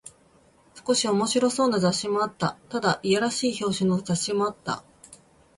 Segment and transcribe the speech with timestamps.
[0.73, 2.57] 少し面白そうな雑誌もあった。
[2.69, 4.83] ただ、いやらしい表紙の雑誌もあった。